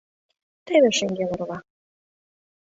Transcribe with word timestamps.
Теве 0.65 0.89
шеҥгел 0.97 1.29
орва! 1.35 1.57